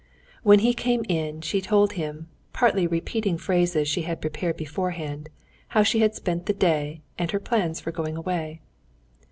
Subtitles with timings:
[0.41, 5.29] When he came in she told him, partly repeating phrases she had prepared beforehand,
[5.77, 8.61] how she had spent the day, and her plans for going away.